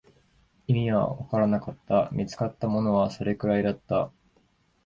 [0.65, 4.11] 意味はわからなかった、見つかったものはそれくらいだった